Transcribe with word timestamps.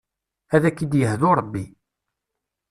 Ad 0.55 0.63
k-id-yehdu 0.75 1.31
Rebbi. 1.37 1.65